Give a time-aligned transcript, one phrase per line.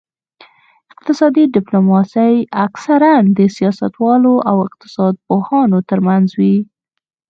[0.93, 2.33] اقتصادي ډیپلوماسي
[2.65, 6.57] اکثراً د سیاستوالو او اقتصاد پوهانو ترمنځ وي